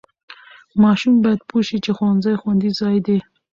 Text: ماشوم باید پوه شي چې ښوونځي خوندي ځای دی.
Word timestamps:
ماشوم 0.83 1.15
باید 1.23 1.41
پوه 1.49 1.61
شي 1.67 1.77
چې 1.85 1.91
ښوونځي 1.97 2.33
خوندي 2.41 2.69
ځای 2.79 2.97
دی. 3.05 3.19